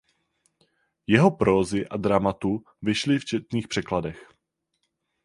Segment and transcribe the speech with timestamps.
[1.07, 4.33] Jeho prózy a dramatu vyšly v četných překladech.